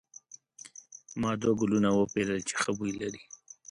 [1.21, 3.21] ما دوه ګلونه وپیرل چې ښه بوی لري.